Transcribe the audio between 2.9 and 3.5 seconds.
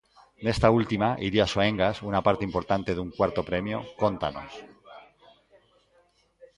dun cuarto